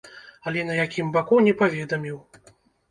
Але 0.51 0.63
на 0.69 0.79
якім 0.79 1.13
баку, 1.19 1.41
не 1.49 1.57
паведаміў. 1.61 2.17